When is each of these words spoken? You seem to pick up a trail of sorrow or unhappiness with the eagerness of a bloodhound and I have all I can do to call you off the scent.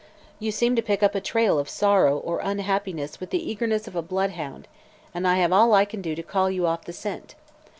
You 0.39 0.49
seem 0.51 0.75
to 0.77 0.81
pick 0.81 1.03
up 1.03 1.13
a 1.13 1.21
trail 1.21 1.59
of 1.59 1.69
sorrow 1.69 2.17
or 2.17 2.39
unhappiness 2.39 3.19
with 3.19 3.29
the 3.29 3.51
eagerness 3.51 3.87
of 3.87 3.95
a 3.95 4.01
bloodhound 4.01 4.67
and 5.13 5.27
I 5.27 5.35
have 5.35 5.53
all 5.53 5.75
I 5.75 5.85
can 5.85 6.01
do 6.01 6.15
to 6.15 6.23
call 6.23 6.49
you 6.49 6.65
off 6.65 6.85
the 6.85 6.91
scent. 6.93 7.35